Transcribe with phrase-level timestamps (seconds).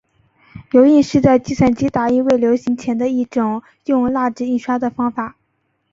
[0.71, 5.35] 油印是在计算机打印未流行前的一种用蜡纸印刷的方法。